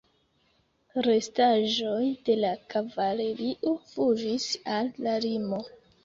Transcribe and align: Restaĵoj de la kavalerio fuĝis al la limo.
Restaĵoj 1.07 2.07
de 2.29 2.37
la 2.39 2.49
kavalerio 2.73 3.73
fuĝis 3.91 4.47
al 4.77 4.89
la 5.09 5.13
limo. 5.27 5.61